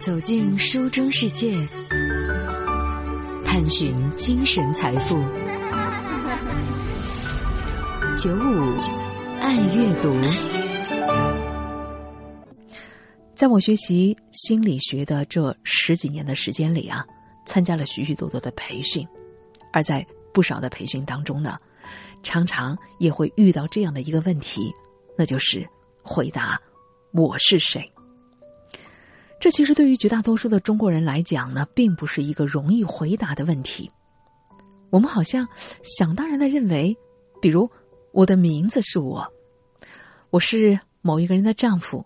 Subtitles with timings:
[0.00, 1.54] 走进书中世界，
[3.44, 5.16] 探寻精神财富。
[8.16, 8.78] 九五
[9.42, 10.18] 爱阅读，
[13.34, 17.04] 在我学习心理学的这十几年的时间里啊，
[17.44, 19.06] 参加了许许多多的培训，
[19.70, 21.58] 而在不少的培训当中呢，
[22.22, 24.72] 常常也会遇到这样的一个问题，
[25.18, 25.62] 那就是
[26.02, 26.58] 回答
[27.12, 27.84] 我是谁。
[29.40, 33.90] 这其实对于绝大多数的中国人来讲呢，并不是一个容易回答的问题。
[34.90, 35.48] 我们好像
[35.82, 36.94] 想当然的认为，
[37.40, 37.68] 比如
[38.12, 39.26] 我的名字是我，
[40.28, 42.04] 我是某一个人的丈夫，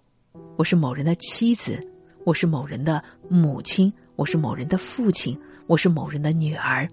[0.56, 1.84] 我是某人的妻子，
[2.24, 6.86] 我是某人的母亲，我是某人的父亲，我是某人的女儿。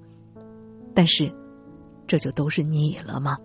[0.96, 1.32] 但是，
[2.08, 3.38] 这就都是你了吗？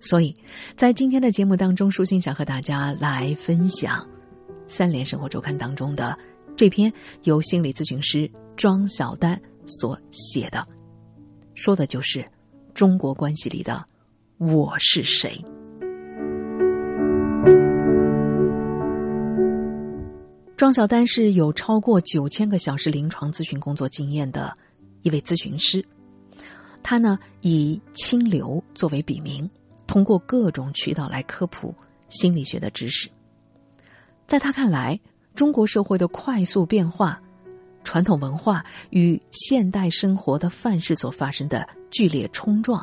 [0.00, 0.34] 所以
[0.74, 4.08] 在今天的节目当中，舒心想和大家来分享。
[4.74, 6.18] 三联生活周刊当中的
[6.56, 6.90] 这篇
[7.24, 10.66] 由心理咨询师庄小丹所写的，
[11.54, 12.24] 说的就是
[12.72, 13.84] 中国关系里的
[14.40, 15.38] “我是谁”。
[20.56, 24.54] 庄小丹是有超过九千个小时临床咨询工作经验的
[25.02, 25.84] 一位咨询师，
[26.82, 29.46] 他呢以清流作为笔名，
[29.86, 31.74] 通过各种渠道来科普
[32.08, 33.06] 心理学的知识。
[34.32, 34.98] 在他看来，
[35.34, 37.20] 中国社会的快速变化、
[37.84, 42.82] 传统文化与现代生活的范式所发生的剧烈冲撞、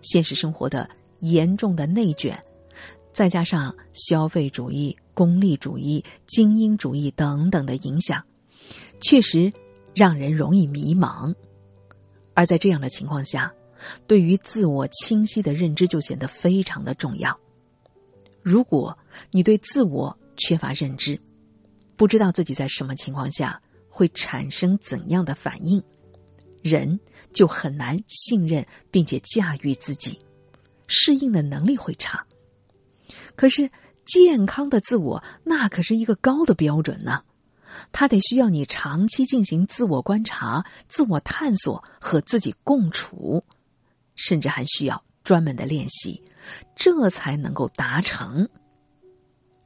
[0.00, 0.88] 现实生活的
[1.20, 2.40] 严重的内卷，
[3.12, 8.24] 再加上消费主义、功利主义、精英主义等等的影响，
[8.98, 9.52] 确实
[9.94, 11.34] 让人容易迷茫。
[12.32, 13.52] 而在这样的情况下，
[14.06, 17.38] 对于自我清晰的认知就显得非常的重要。
[18.40, 18.96] 如果
[19.32, 21.16] 你对自我，缺乏认知，
[21.94, 25.80] 不知道自己在什么情况下会产生怎样的反应，
[26.62, 26.98] 人
[27.32, 30.18] 就很难信任并且驾驭自己，
[30.88, 32.26] 适应的能力会差。
[33.36, 33.70] 可是
[34.04, 37.22] 健康的自我那可是一个高的标准呢，
[37.92, 43.44] 它得需要你长期进行自我观察、自我探索和自己共处，
[44.16, 46.20] 甚至还需要专门的练习，
[46.74, 48.48] 这才能够达成。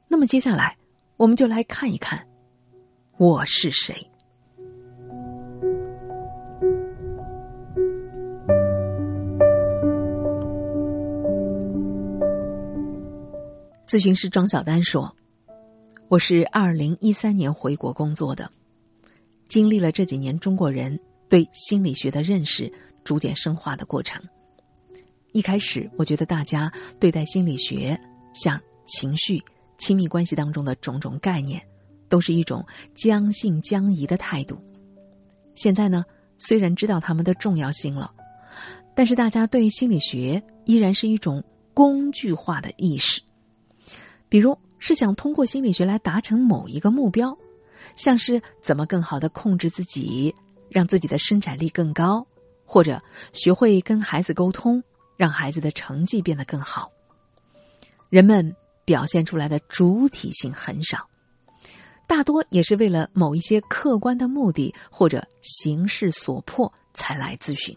[0.09, 0.75] 那么接下来，
[1.17, 2.25] 我们就来看一看，
[3.17, 3.95] 我是谁。
[13.85, 15.13] 咨询师庄小丹说
[16.07, 18.49] ：“我是二零一三年回国工作的，
[19.49, 20.97] 经历了这几年中国人
[21.27, 22.71] 对心理学的认识
[23.03, 24.21] 逐渐深化的过程。
[25.33, 27.99] 一开始，我觉得大家对待心理学
[28.33, 29.43] 像情绪。”
[29.77, 31.61] 亲密关系当中的种种概念，
[32.09, 34.57] 都是一种将信将疑的态度。
[35.55, 36.03] 现在呢，
[36.37, 38.13] 虽然知道他们的重要性了，
[38.95, 41.43] 但是大家对心理学依然是一种
[41.73, 43.21] 工具化的意识。
[44.29, 47.37] 比如是想通过心理学来达成某一个目标，
[47.95, 50.33] 像是怎么更好的控制自己，
[50.69, 52.25] 让自己的生产力更高，
[52.65, 53.01] 或者
[53.33, 54.83] 学会跟孩子沟通，
[55.15, 56.91] 让孩子的成绩变得更好。
[58.09, 58.55] 人们。
[58.87, 61.09] 表现出来的主体性很少，
[62.07, 67.75] 大多也是为了某一些客观的目的或者形势所迫才来咨询。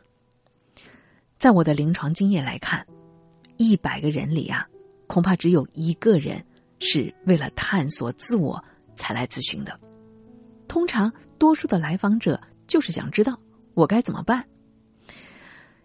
[1.36, 2.86] 在我的临床经验来看，
[3.56, 4.64] 一百个人里啊，
[5.08, 6.40] 恐怕只有一个人
[6.78, 8.62] 是为了探索自我
[8.94, 9.80] 才来咨询的。
[10.68, 13.36] 通常，多数的来访者就是想知道
[13.74, 14.46] 我该怎么办。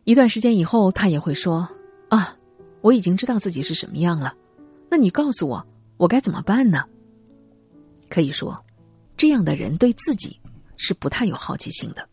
[0.03, 1.68] 一段时间以后，他也会说
[2.09, 2.38] ：“啊，
[2.81, 4.35] 我已经知道自己是什么样了。”
[4.90, 5.66] 那你告诉我，
[5.97, 6.84] 我该怎么办呢？
[8.09, 8.56] 可以说，
[9.18, 10.40] 这样的人对自己
[10.78, 12.07] 是不太有好奇心的。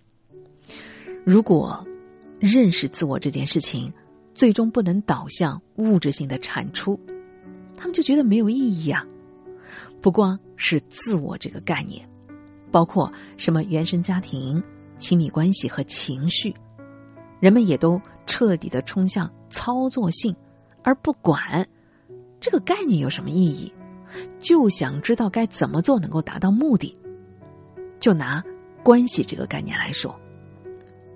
[1.24, 1.86] 如果
[2.40, 3.92] 认识自我这件事情
[4.34, 6.98] 最终不能导向物质性的产出，
[7.76, 9.06] 他们就觉得没有意义啊。
[10.00, 12.08] 不光是自我这个概念，
[12.72, 14.60] 包括什么原生家庭、
[14.98, 16.52] 亲密关系和情绪，
[17.38, 20.34] 人们也都彻底的冲向操作性，
[20.82, 21.64] 而不管。
[22.42, 23.72] 这个概念有什么意义？
[24.40, 26.92] 就想知道该怎么做能够达到目的。
[28.00, 28.42] 就拿
[28.82, 30.20] 关系这个概念来说，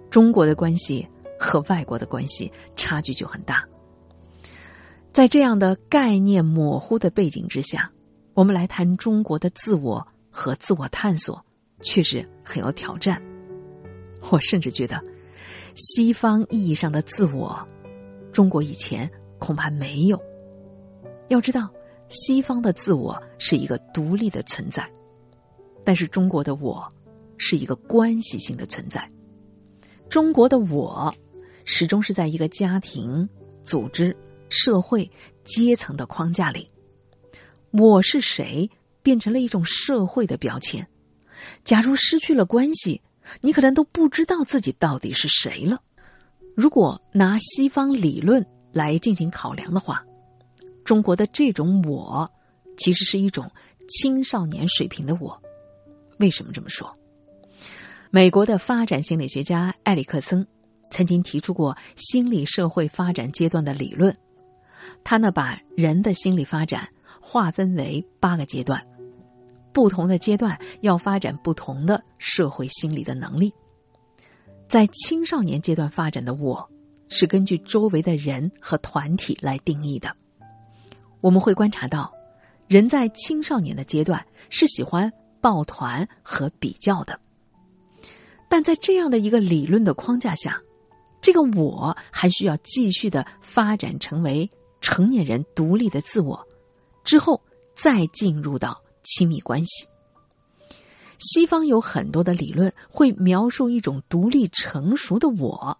[0.08, 1.05] 中国的关系
[1.37, 3.64] 和外国的关系差距就很大。
[5.12, 7.90] 在这样的概念模糊的背景之下，
[8.32, 11.44] 我们来谈中国的自我和自我探索，
[11.81, 13.20] 确实很有挑战。
[14.31, 15.02] 我甚至觉得，
[15.75, 17.67] 西方意义上的自我，
[18.32, 20.22] 中国以前恐怕没有。
[21.28, 21.69] 要知道，
[22.08, 24.88] 西方的自我是一个独立的存在，
[25.84, 26.87] 但是中国的我
[27.37, 29.11] 是一个关系性的存在。
[30.08, 31.12] 中国的我
[31.64, 33.28] 始终是在一个家庭、
[33.64, 34.17] 组织、
[34.49, 35.11] 社会、
[35.43, 36.69] 阶层的框架里。
[37.72, 38.70] 我是谁
[39.02, 40.87] 变成了一种社会的标签。
[41.64, 43.02] 假如失去了关系，
[43.40, 45.82] 你可能都不知道自己到底是谁了。
[46.55, 50.02] 如果拿西方理论来进行考量的话，
[50.87, 52.31] 中国的这种我，
[52.79, 53.50] 其实是一种
[53.88, 55.38] 青少年水平的我。
[56.19, 56.91] 为什么这么说？
[58.11, 60.47] 美国的发展心理学家埃里克森
[60.91, 64.17] 曾经提出过心理社会发展阶段的理论。
[65.03, 66.89] 他呢，把人的心理发展
[67.21, 68.81] 划分为八个阶段，
[69.73, 73.53] 不同的阶段要发展不同的社会心理的能力。
[74.69, 76.71] 在青少年阶段发展的我，
[77.09, 80.15] 是根据周围的人和团体来定义的。
[81.26, 82.14] 我们会观察到，
[82.69, 87.19] 人在青少年的阶段是喜欢抱团和比较的。
[88.49, 90.62] 但在这样的一个理论的框架下，
[91.20, 94.49] 这个我还需要继续的发展成为
[94.81, 96.46] 成年人独立的自我，
[97.02, 97.43] 之后
[97.75, 99.84] 再进入到亲密关系。
[101.19, 105.76] 西方有很多的理论会描述一种独立成熟的我。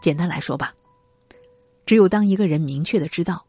[0.00, 0.72] 简单来说吧，
[1.84, 3.43] 只有当一个人明确的知道，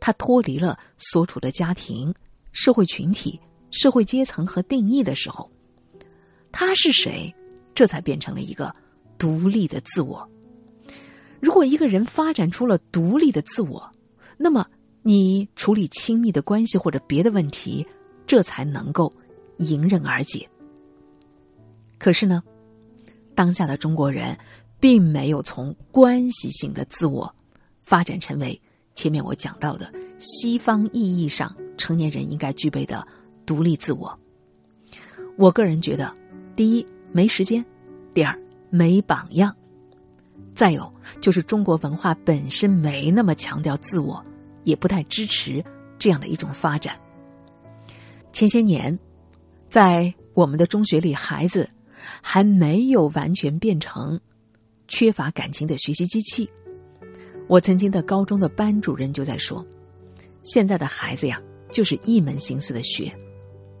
[0.00, 2.12] 他脱离了所处的家庭、
[2.50, 3.38] 社会群体、
[3.70, 5.48] 社会阶层和定义的时候，
[6.50, 7.32] 他是谁，
[7.74, 8.74] 这才变成了一个
[9.18, 10.28] 独立的自我。
[11.38, 13.88] 如果一个人发展出了独立的自我，
[14.36, 14.66] 那么
[15.02, 17.86] 你处理亲密的关系或者别的问题，
[18.26, 19.12] 这才能够。
[19.60, 20.48] 迎刃而解。
[21.98, 22.42] 可是呢，
[23.34, 24.34] 当下的中国人
[24.80, 27.30] 并没有从关系性的自我
[27.82, 28.58] 发展成为
[29.00, 33.02] 前面我讲到的西方意义上成年人应该具备的
[33.46, 34.18] 独立自我。
[35.38, 36.14] 我个人觉得，
[36.54, 37.64] 第一没时间，
[38.12, 38.38] 第二
[38.68, 39.56] 没榜样，
[40.54, 44.22] 再有就是中国文化本身没那么强调自我，
[44.64, 45.64] 也不太支持
[45.98, 46.94] 这样的一种发展。
[48.32, 48.98] 前些年。
[49.66, 51.68] 在我们的中学里，孩子
[52.20, 54.20] 还没有完全变成
[54.88, 56.50] 缺乏感情的学习机器。
[57.50, 59.66] 我曾经的高中的班主任就在说
[60.44, 61.42] ：“现在的孩子呀，
[61.72, 63.12] 就是一门心思的学，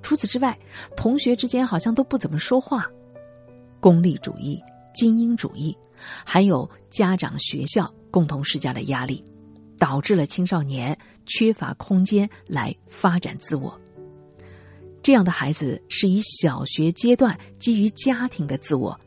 [0.02, 0.58] 除此之外，
[0.96, 2.90] 同学之间好像都不怎么说话。
[3.78, 4.60] 功利主义、
[4.92, 5.72] 精英主义，
[6.24, 9.24] 还有家长、学校共同施加的压力，
[9.78, 13.80] 导致了青少年缺乏空间来发展自我。”
[15.00, 18.98] 这样的孩子是以小学阶段基于家庭的自我，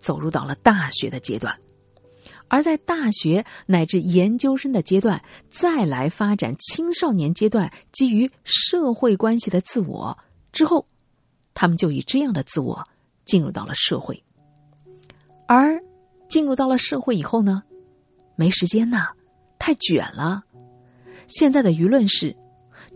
[0.00, 1.56] 走入到了大学的阶段，
[2.48, 10.18] 而在大学乃至研究生的阶段，再来发展青少年阶段基于社会关系的自我
[10.52, 10.86] 之后，
[11.54, 12.82] 他们就以这样的自我
[13.24, 14.22] 进入到了社会，
[15.46, 15.80] 而
[16.28, 17.62] 进入到了社会以后呢，
[18.36, 19.08] 没时间呐，
[19.58, 20.42] 太卷了。
[21.26, 22.34] 现在的舆论是，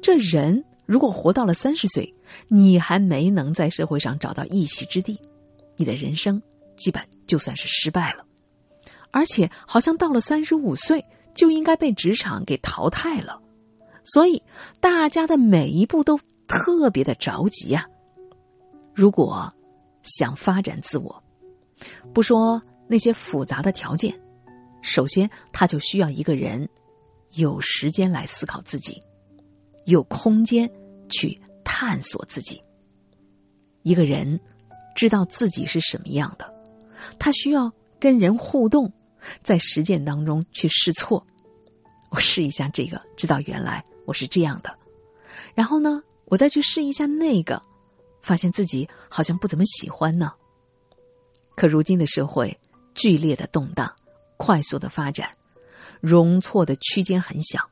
[0.00, 2.12] 这人如果活到了三十岁。
[2.48, 5.20] 你还没能在社会上找到一席之地，
[5.76, 6.40] 你的人生
[6.78, 8.24] 基本就算是失败了。
[9.12, 11.04] 而且好像到了三十五岁
[11.34, 13.40] 就应该被职场给淘汰了，
[14.02, 14.42] 所以
[14.80, 16.18] 大家的每一步都
[16.48, 17.86] 特别的着急呀。
[18.92, 19.48] 如果
[20.02, 21.22] 想发展自我，
[22.12, 24.12] 不说那些复杂的条件，
[24.82, 26.68] 首先他就需要一个人
[27.34, 29.00] 有时间来思考自己，
[29.84, 30.68] 有空间
[31.08, 31.40] 去。
[31.64, 32.62] 探索自己。
[33.82, 34.38] 一个人
[34.94, 36.52] 知道自己是什么样的，
[37.18, 38.92] 他需要跟人互动，
[39.42, 41.24] 在实践当中去试错。
[42.10, 44.76] 我试一下这个，知道原来我是这样的。
[45.54, 47.60] 然后呢，我再去试一下那个，
[48.20, 50.32] 发现自己好像不怎么喜欢呢。
[51.54, 52.58] 可如今的社会
[52.94, 53.94] 剧烈的动荡，
[54.36, 55.30] 快速的发展，
[56.00, 57.68] 容错的区间很小，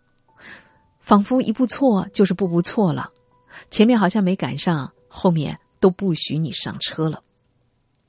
[1.00, 3.10] 仿佛一步错就是步步错了。
[3.70, 7.22] 前面好像没赶上，后面都不许你上车了。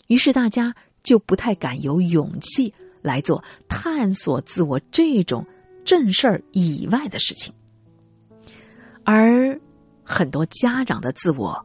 [0.08, 5.46] 于是大家就不太敢有勇气来做探索自我这种
[5.84, 7.54] 正事儿以外的事情。
[9.04, 9.60] 而
[10.04, 11.62] 很多家长的自我，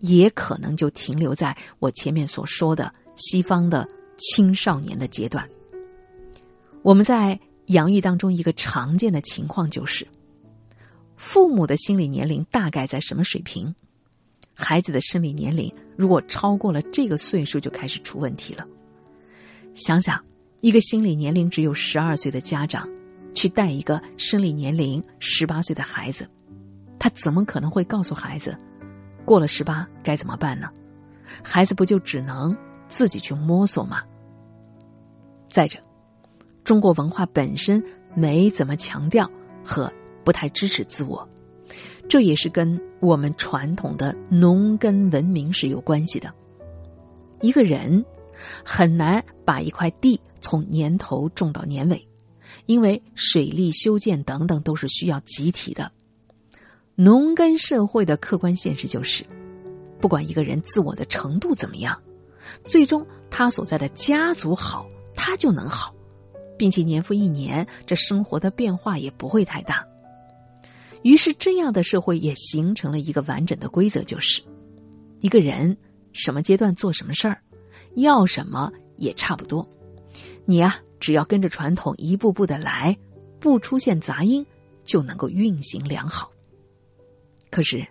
[0.00, 3.86] 也可能就停留在我前面所说的西方的
[4.16, 5.48] 青少年的阶段。
[6.82, 10.06] 我们在养育当中一个常见的情况就是。
[11.16, 13.72] 父母的心理年龄大概在什么水平？
[14.54, 18.66] 孩子的生理年龄如果超过了这个岁数，就开始出问题了。
[19.76, 20.20] 想想，
[20.62, 22.88] 一个心理年龄只有十二岁的家长，
[23.34, 26.24] 去带一个生理年龄十八岁的孩子，
[27.00, 28.56] 他怎么可能会告诉孩子，
[29.24, 30.70] 过了十八该怎么办呢？
[31.42, 34.04] 孩子不就只能自己去摸索吗？
[35.48, 35.80] 再者，
[36.62, 37.82] 中国文化本身
[38.14, 39.28] 没怎么强调
[39.64, 39.92] 和
[40.22, 41.28] 不太支持自我，
[42.08, 46.32] 这也是跟我们传统的农耕文明是有关系的。
[47.40, 48.04] 一个人
[48.64, 52.06] 很难把一块地从年头种到年尾，
[52.66, 55.90] 因为水利修建等等都是需要集体的。
[56.94, 59.24] 农耕社会的客观现实就是，
[59.98, 61.98] 不管一个人自我的程度怎么样，
[62.64, 65.94] 最终他所在的家族好，他就能好，
[66.58, 69.82] 并且年复一年，这生活的变化也不会太大。
[71.02, 74.42] 于是，这样的社会也形成了一个完整的规则，就是
[75.20, 75.76] 一个人
[76.12, 77.40] 什么阶段做什么事儿，
[77.94, 79.66] 要什么也差不多。
[80.44, 82.96] 你呀，只要跟着传统一步步的来，
[83.40, 84.44] 不出现杂音，
[84.84, 86.32] 就能够运行良好。
[87.50, 87.86] 可是，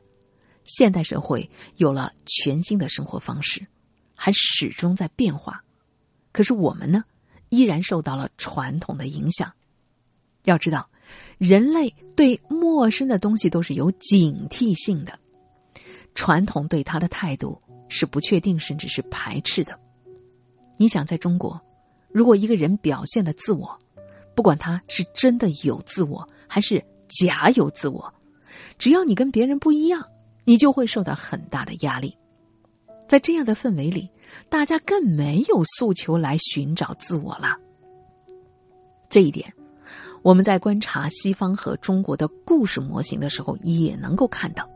[0.63, 3.65] 现代社会有了全新的生活方式，
[4.15, 5.63] 还始终在变化。
[6.31, 7.03] 可是我们呢，
[7.49, 9.51] 依然受到了传统的影响。
[10.45, 10.89] 要知道，
[11.37, 15.17] 人类对陌生的东西都是有警惕性的，
[16.15, 19.79] 传统对他的态度是不确定，甚至是排斥的。
[20.77, 21.59] 你想，在中国，
[22.13, 23.77] 如果一个人表现了自我，
[24.35, 28.13] 不管他是真的有自我，还是假有自我。
[28.77, 30.05] 只要你跟别人不一样，
[30.43, 32.15] 你就会受到很大的压力。
[33.07, 34.09] 在这样的氛围里，
[34.49, 37.57] 大家更没有诉求来寻找自我了。
[39.09, 39.53] 这一点，
[40.21, 44.67] 我们在观察西方和中国的故事模型的时候也能够看到。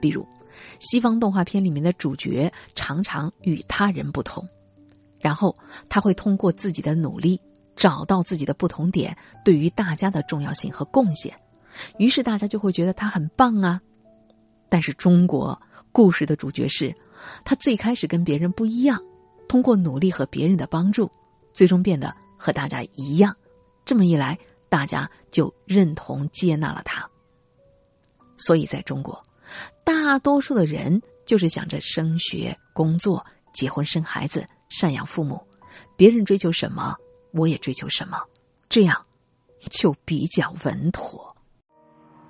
[0.00, 0.26] 比如，
[0.80, 4.44] 西方动画片里面的主角常常与他人不同，
[5.20, 5.56] 然后
[5.88, 7.40] 他会通过自己的努力
[7.76, 11.32] 找到自己的不同点，对于大家的重要性和贡献。
[11.98, 13.80] 于是大家就会觉得他很棒啊，
[14.68, 15.60] 但是中国
[15.92, 16.94] 故事的主角是，
[17.44, 19.00] 他最开始跟别人不一样，
[19.48, 21.10] 通过努力和别人的帮助，
[21.52, 23.36] 最终变得和大家一样。
[23.84, 27.08] 这么一来，大家就认同接纳了他。
[28.36, 29.22] 所以在中国，
[29.84, 35.40] 大多数的人就是想着升学、工作、结婚、生孩子、赡养父母，
[35.96, 36.94] 别人追求什么，
[37.32, 38.18] 我也追求什么，
[38.68, 39.04] 这样
[39.68, 41.34] 就比较稳妥。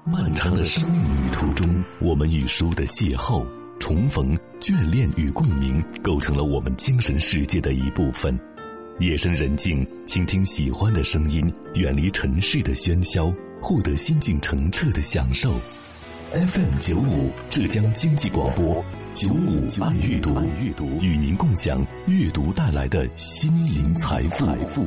[0.05, 3.47] 漫长的生命旅途中，我们与书的邂逅、
[3.79, 8.37] 重逢、眷恋与共鸣，构成了我们精神世界的一部分。
[8.99, 13.33] 夜深人静，倾听喜欢的声音，远离尘世的喧嚣，
[13.63, 15.51] 获得心境澄澈的享受。
[16.33, 18.85] FM 九五浙江经济广播
[19.15, 24.87] 九五爱阅读，与您共享阅读带来的心灵财富。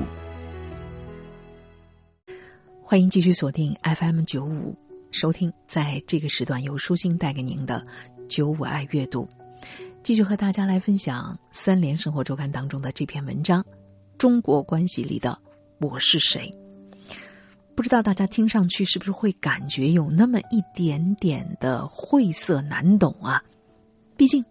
[2.82, 4.74] 欢迎继续锁定 FM 九五。
[5.12, 7.86] 收听在这个时段由舒心带给您的
[8.30, 9.26] 《九五爱阅读》，
[10.02, 13.62] 继续和大家来分享《三联生活周刊》当中的这篇文章
[14.18, 15.38] 《中国关系里的
[15.82, 16.50] 我是谁》。
[17.76, 23.44] 不知道大家听上去是不是会感觉有那么一点点的晦涩难懂啊？
[24.16, 24.46] 毕竟，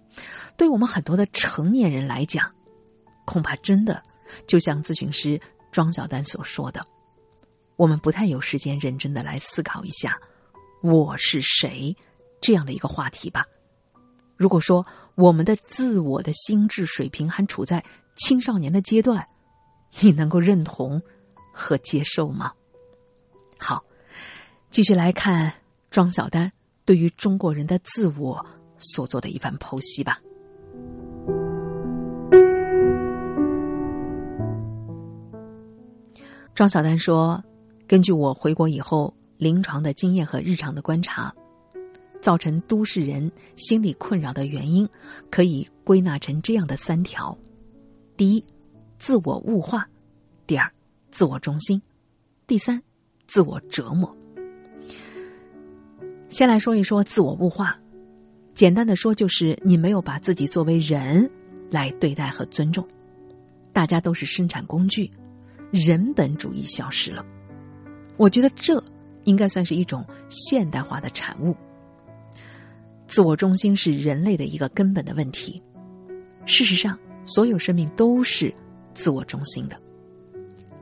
[0.57, 2.51] 对我们很多的成年人来讲，
[3.25, 4.03] 恐怕真的
[4.47, 6.85] 就像咨询师庄小丹所说的，
[7.77, 10.19] 我们不太有时间认真的来思考一下。
[10.83, 11.97] 我是谁？
[12.41, 13.45] 这样的一个话题吧。
[14.37, 17.83] 如果说我们的自我的心智水平还处在
[18.17, 19.25] 青少年的阶段，
[20.01, 21.01] 你能够认同
[21.53, 22.53] 和接受吗？
[23.63, 23.85] 好，
[24.69, 25.53] 继续来看
[25.91, 26.51] 庄小丹
[26.85, 28.45] 对于中国人的自我
[28.77, 30.21] 所做的一番剖析吧。
[36.55, 37.43] 庄小丹说
[37.89, 41.35] ：“根据我回国以后。”临床的经验和日常的观察，
[42.21, 44.89] 造成都市人心理困扰的原因，
[45.33, 47.37] 可以归纳成这样的三条：
[48.17, 48.45] 第一，
[49.01, 49.81] 自我物化；
[50.47, 50.73] 第二，
[51.11, 51.77] 自我中心；
[52.47, 52.81] 第三，
[53.33, 54.15] 自我折磨。
[56.29, 57.81] 先来说一说自我物化，
[58.53, 61.31] 简单的说就是你没有把自己作为人
[61.71, 62.87] 来对待和尊重，
[63.73, 65.11] 大家都是生产工具，
[65.71, 67.25] 人本主义消失了。
[68.19, 68.83] 我觉得这。
[69.25, 71.57] 应该算是一种现代化的产物。
[73.07, 75.63] 自我中心是人类的一个根本的问题。
[76.45, 78.53] 事实上，所有生命都是
[78.95, 79.81] 自我中心的。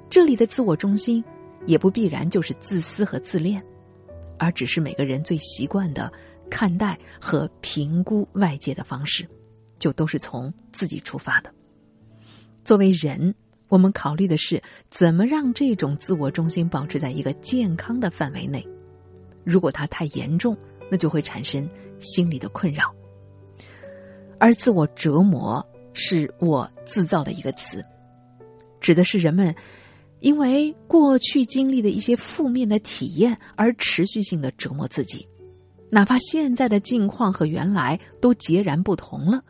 [0.08, 1.22] 这里的自我中心，
[1.66, 3.62] 也不必然就是自私和自恋，
[4.38, 6.12] 而只是每个人最习惯的
[6.50, 9.26] 看待和评估外界的方式，
[9.78, 11.52] 就都是从自己出发的。
[12.64, 13.34] 作为人。
[13.70, 18.66] 我们考虑的是怎么让这种自我中心保持在一个健康的范围内。
[19.44, 20.56] 如果它太严重，
[20.90, 22.92] 那就会产生心理的困扰。
[24.40, 25.64] 而自我折磨
[25.94, 27.80] 是我自造的一个词，
[28.80, 29.54] 指的是人们
[30.20, 35.26] 因为过去经历的一些负面的体验而持续性的折磨自己，
[35.90, 39.42] 哪怕现在的境况和原来都截然不同了，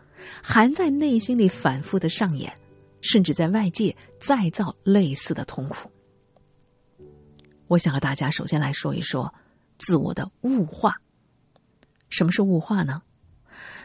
[0.43, 2.53] 还在内心里反复的上演，
[3.01, 5.91] 甚至在外界再造类似的痛苦。
[7.67, 9.33] 我想和大家首先来说一说
[9.79, 10.95] 自我的物化。
[12.09, 13.03] 什么是物化呢？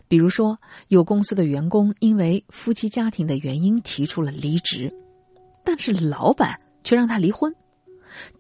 [0.08, 4.92] 比如说，有公司的员工因为夫妻家庭的原因提出了离职，
[5.64, 7.54] 但是老板却让他离婚，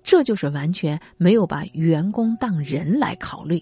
[0.03, 3.61] 这就是完全没有把员工当人来考虑，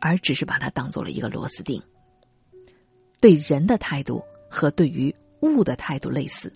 [0.00, 1.82] 而只是把他当做了一个螺丝钉。
[3.20, 6.52] 对人的态度和对于物的态度类似，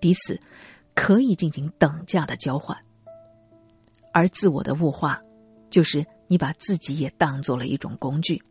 [0.00, 0.38] 彼此
[0.94, 2.76] 可以进行等价的交换。
[4.12, 5.22] 而自我的物化，
[5.70, 8.42] 就是你把自己也当做了一种工具。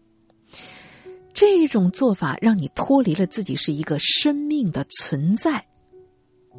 [1.34, 5.64] 这种做法让你脱离了自己是一个生命的存在，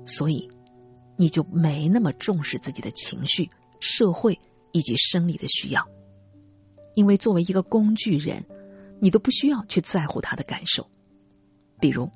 [0.05, 0.49] 所以
[1.19, 4.39] 你就没那么重视自己的情绪、社会
[4.73, 5.87] 以及生理的需要。
[6.95, 8.43] 因为作为一个工具人，
[8.99, 10.89] 你都不需要去在乎他的感受。
[11.79, 12.11] 比如，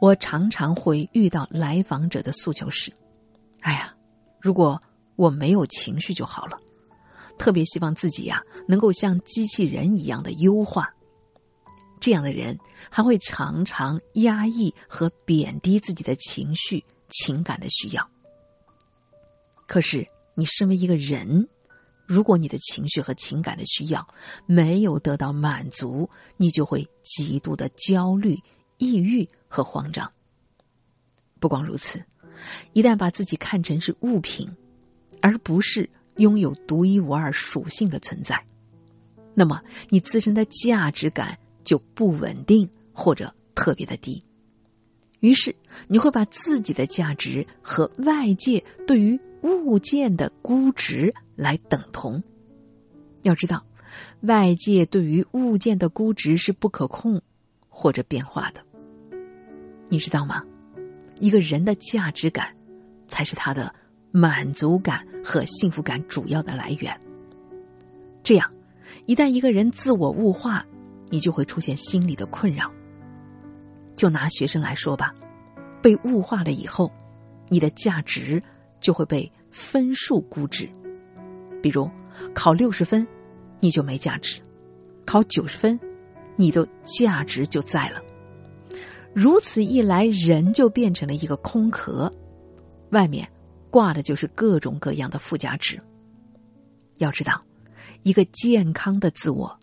[0.00, 2.92] 我常常会遇到来访者的诉求是
[3.62, 3.94] ：“哎呀，
[4.40, 4.80] 如果……”
[5.14, 6.58] 我没有情绪就好了，
[7.38, 10.92] 特别希望自己呀能够像机器人一样的优化。
[12.00, 12.58] 这样的人
[12.90, 18.08] 还会常常压抑和贬低自己的情绪、情感的需要。
[19.66, 21.48] 可是，你身为一个人，
[22.06, 24.06] 如果你的情绪和情感的需要
[24.46, 28.38] 没有得到满足，你就会极度的焦虑、
[28.78, 30.10] 抑郁和慌张。
[31.38, 32.02] 不光如此，
[32.72, 34.50] 一旦把自己看成是物品。
[35.24, 38.44] 而不是拥有独一无二属性的存在，
[39.34, 44.20] 那么你自身的价值感就不稳定或者特别的低。
[45.20, 45.54] 于是
[45.86, 52.22] 你会把自己的价值和外界对于物件的估值来等同。
[53.22, 53.64] 要知道，
[54.22, 57.20] 外界对于物件的估值是不可控
[57.68, 58.60] 或者变化的。
[59.88, 60.42] 你知道吗？
[61.18, 62.54] 一个人的价值感
[63.06, 63.74] 才是他的。
[64.14, 67.00] 满足感和幸福感主要的来源。
[68.22, 68.52] 这样，
[69.06, 70.66] 一旦一个人自我物化，
[71.08, 72.70] 你就会出现心理的困扰。
[73.96, 75.14] 就拿学生来说吧，
[75.80, 76.92] 被物化了以后，
[77.48, 78.42] 你的价值
[78.82, 80.68] 就会被分数估值。
[81.62, 81.90] 比如，
[82.34, 83.06] 考六十分，
[83.60, 84.42] 你就没价值；
[85.06, 85.80] 考九十分，
[86.36, 88.02] 你的价值就在了。
[89.14, 92.12] 如此一来，人就变成了一个空壳，
[92.90, 93.26] 外面。
[93.70, 95.78] 挂的就是各种各样的附加值。
[96.98, 97.40] 要知道，
[98.02, 99.58] 一个健康的自我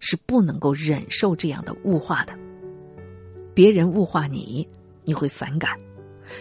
[0.00, 2.34] 是不能够忍受这样的物化的。
[3.54, 4.68] 别人物化你，
[5.02, 5.72] 你会反感；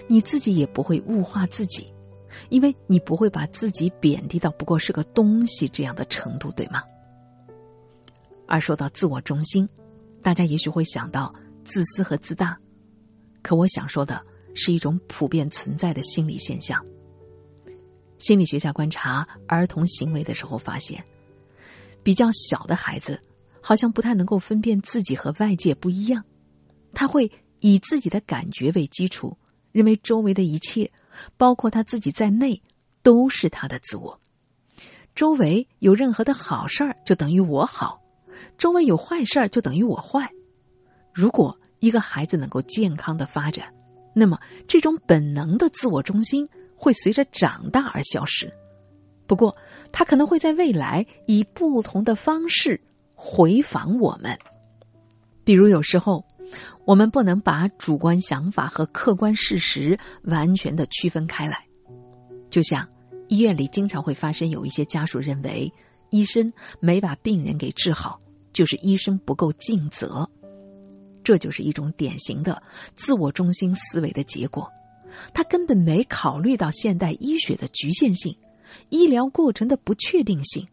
[0.05, 1.92] 你自己也不会物化自己，
[2.49, 6.81] 因为你不会把自己贬低到不过是个东西这样的程度，对吗？
[8.45, 9.67] 而说到自我中心，
[10.21, 12.57] 大家也许会想到自私和自大，
[13.41, 16.83] 可我想说的是一种普遍存在的心理现象。
[18.19, 21.03] 心理学家观察儿童行为的时候发现，
[22.03, 23.19] 比较小的孩子
[23.61, 26.23] 好像不太能够分辨自己和外界不一样，
[26.91, 29.35] 他会以自己的感觉为基础，
[29.71, 30.89] 认为周围的一切，
[31.37, 32.61] 包括他自己在内，
[33.01, 34.19] 都是他的自我。
[35.15, 37.99] 周围有任何的好事儿，就等于我好；
[38.57, 40.29] 周围有坏事儿，就等于我坏。
[41.13, 43.73] 如果一个孩子能够健康的发展，
[44.13, 46.47] 那么这种本能的自我中心。
[46.75, 48.51] 会随着长大而消失，
[49.25, 49.55] 不过
[49.93, 52.77] 他可能会在未来以不同的方式
[53.15, 54.37] 回访我们。
[55.45, 56.25] 比如，有时候
[56.85, 61.65] 我们不能把主观想法和客观事实完全的区分开来。
[62.49, 62.87] 就像
[63.29, 65.71] 医院里经常会发生有一些家属认为
[66.09, 68.19] 医生没把病人给治好，
[68.51, 70.29] 就是医生不够尽责，
[71.23, 72.61] 这就是一种典型的
[72.95, 74.69] 自我中心思维的结果。
[75.33, 78.35] 他根本没考虑到现代医学的局限性，
[78.89, 80.67] 医疗过程的不确定性，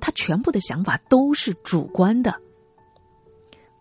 [0.00, 2.34] 他全部的想法都是主观的。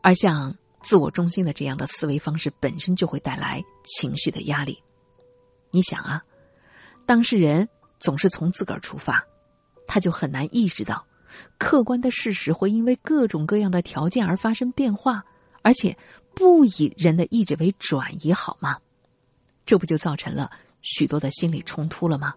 [0.02, 4.82] 而像自我中心的这样的思维方式，本身就会带来情绪的压力。
[5.72, 6.24] 你想啊，
[7.06, 7.68] 当事人
[8.00, 9.22] 总是从自个儿出发，
[9.86, 11.06] 他就很难意识到，
[11.58, 15.24] 客观的事实会因为各种各样的条件而发生变化，
[15.62, 15.98] 而且
[16.34, 18.78] 不以人的意志为转移，好吗？
[19.66, 20.50] 这不就造成了
[20.82, 22.34] 许多的心理冲突了吗？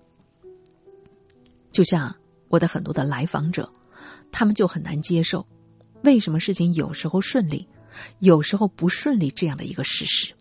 [1.70, 2.12] 就像
[2.48, 3.70] 我的很多的来访者，
[4.32, 5.46] 他们就很难接受，
[6.02, 7.68] 为什么事情有时候顺利，
[8.18, 10.34] 有时候不顺利这样的一个事实。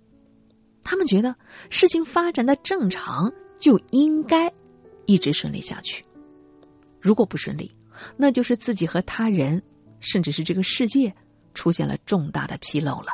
[0.82, 1.36] 他们觉得
[1.70, 4.52] 事情发展的正常就应该
[5.06, 6.04] 一直顺利下去，
[7.00, 7.72] 如果不顺利，
[8.18, 9.62] 那就是自己和他人，
[10.00, 11.14] 甚至是这个世界
[11.54, 13.14] 出现了重大的纰漏了。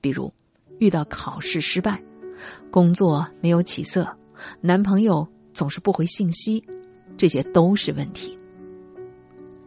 [0.00, 0.32] 比如
[0.78, 2.02] 遇到考试失败，
[2.70, 4.14] 工作没有起色，
[4.60, 6.62] 男朋友总是不回信息，
[7.16, 8.36] 这些都是问题。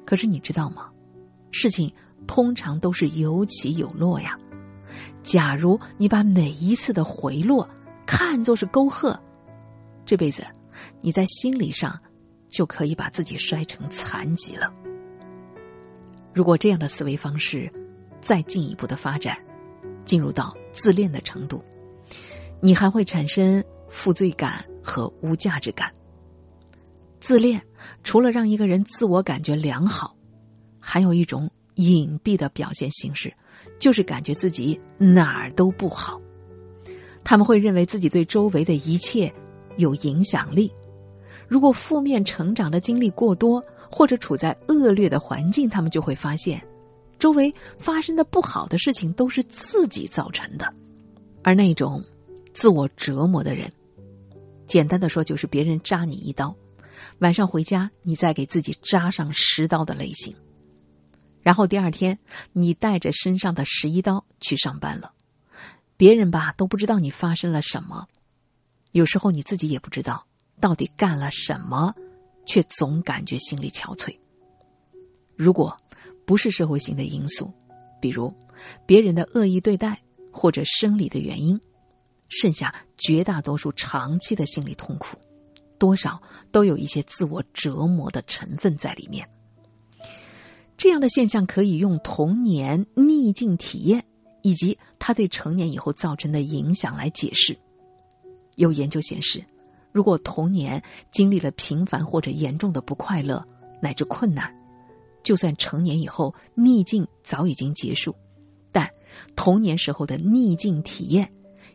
[0.05, 0.91] 可是你知道吗？
[1.51, 1.91] 事情
[2.27, 4.37] 通常都是有起有落呀。
[5.23, 7.67] 假如你把每一次的回落
[8.05, 9.19] 看作是沟壑，
[10.05, 10.43] 这辈子
[11.01, 11.99] 你在心理上
[12.49, 14.71] 就可以把自己摔成残疾了。
[16.33, 17.71] 如果这样的思维方式
[18.21, 19.37] 再进一步的发展，
[20.05, 21.63] 进入到自恋的程度，
[22.61, 25.91] 你还会产生负罪感和无价值感。
[27.19, 27.61] 自恋
[28.03, 30.15] 除了让一个人自我感觉良好，
[30.79, 33.33] 还有一种隐蔽的表现形式。
[33.79, 36.19] 就是感觉自己哪儿都不好，
[37.23, 39.31] 他们会认为自己对周围的一切
[39.77, 40.71] 有影响力。
[41.47, 46.61] 如果负面成长的经历过多，或者处在恶劣的环境，他们就会发现，
[47.19, 50.71] 周围发生的不好的事情都是自己造成的。
[51.43, 52.03] 而那种
[52.53, 53.71] 自我折磨的人，
[54.65, 56.55] 简单的说就是别人扎你一刀，
[57.19, 60.35] 晚上回家你再给自己扎上十刀的类型。
[61.47, 62.19] 然后第二天，
[62.51, 65.13] 你带着身上的十一刀去上班了，
[65.95, 68.05] 别人吧都不知道你发生了什么，
[68.91, 70.25] 有时候你自己也不知道
[70.59, 71.95] 到底干了什么，
[72.45, 74.13] 却总感觉心里憔悴。
[75.37, 75.73] 如果
[76.25, 77.49] 不是社会性的因素，
[78.01, 78.33] 比如
[78.85, 79.97] 别人的恶意对待
[80.29, 81.57] 或者生理的原因，
[82.27, 85.15] 剩下绝大多数长期的心理痛苦，
[85.79, 89.25] 多少都有一些自我折磨的成分在里面。
[90.77, 94.03] 这样的现象可以用童年逆境体验
[94.43, 97.57] 以及他对成年以后造成的影响来解释。
[98.57, 99.43] 有研究显示，
[99.91, 103.43] 如果童年经历了频繁或者严重的不快乐
[103.81, 104.53] 乃至困难，
[105.23, 108.15] 就算成年以后逆境早已经结束，
[108.71, 108.87] 但
[109.35, 111.27] 童年时候的逆境体验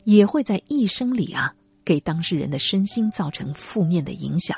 [0.05, 1.53] 也会在一生里啊
[1.85, 4.57] 给当事人的身心造成负面的影响。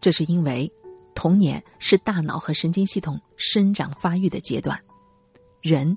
[0.00, 0.70] 这是因为。
[1.14, 4.78] 童年是大脑和神经系统生长发育的阶段，
[5.62, 5.96] 人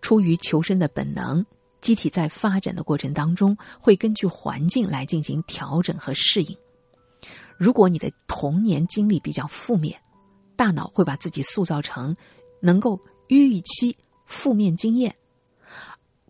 [0.00, 1.44] 出于求生的本能，
[1.80, 6.56] 机体在发展的过程当中会根据环境来进行调整和适应。
[7.56, 10.00] 如果你的童年经历比较负面，
[10.56, 12.16] 大脑会把自己塑造成
[12.60, 12.98] 能够
[13.28, 15.14] 预期负面经验。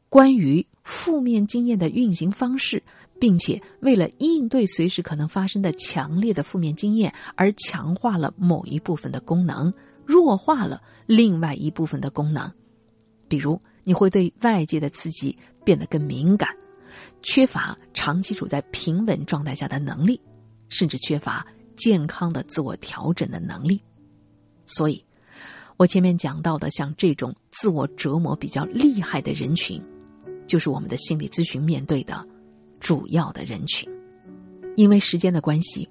[0.09, 2.83] 关于负面经验的运行方式。
[3.25, 9.73] 并且为了应对随时可能发生的强烈的负面经验，而强化了某一部分的功能，
[10.05, 12.53] 弱化了另外一部分的功能。
[13.27, 15.35] 比如，你会对外界的刺激
[15.65, 16.55] 变得更敏感，
[17.23, 20.21] 缺乏长期处在平稳状态下的能力，
[20.69, 23.81] 甚至缺乏健康的自我调整的能力。
[24.67, 25.03] 所以，
[25.79, 29.83] 我前面讲到的像这种自我折磨比较厉害的人群，
[30.47, 32.23] 就是我们的心理咨询面对的。
[32.85, 33.89] 主要的人群，
[34.77, 35.89] 因为时间的关系，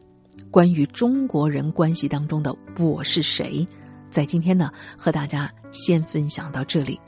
[0.51, 3.65] 关于中国人关系当中的“我是谁”，
[4.11, 7.01] 在今天呢，和大家先分享到这里。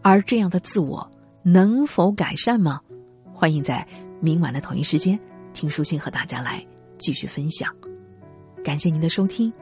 [0.00, 1.06] 而这样的自我
[1.42, 2.80] 能否改善吗？
[3.30, 3.86] 欢迎在
[4.22, 5.20] 明晚的同一时间
[5.52, 7.70] 听书信和大家来继续分享。
[8.64, 9.52] 感谢您的收听，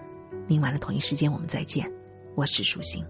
[0.47, 1.85] 明晚的同一时间我们再见，
[2.37, 3.05] 我是舒心。